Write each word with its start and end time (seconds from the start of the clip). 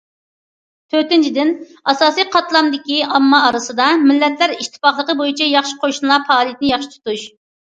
تۆتىنچىدىن، 0.93 1.51
ئاساسىي 1.93 2.25
قاتلامدىكى 2.35 2.97
ئامما 3.09 3.43
ئارىسىدا‹‹ 3.49 3.91
مىللەتلەر 4.07 4.55
ئىتتىپاقلىقى 4.57 5.17
بويىچە 5.21 5.51
ياخشى 5.51 5.79
قوشنىلار›› 5.85 6.27
پائالىيىتىنى 6.33 6.75
ياخشى 6.75 6.93
تۇتۇش. 6.97 7.29